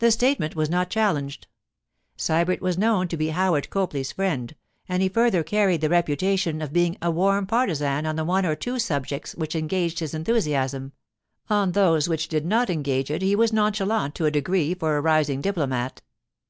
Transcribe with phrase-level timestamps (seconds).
[0.00, 1.46] The statement was not challenged.
[2.18, 4.54] Sybert was known to be Howard Copley's friend,
[4.86, 8.54] and he further carried the reputation of being a warm partizan on the one or
[8.54, 14.14] two subjects which engaged his enthusiasm—on those which did not engage it he was nonchalant
[14.16, 16.02] to a degree for a rising diplomat.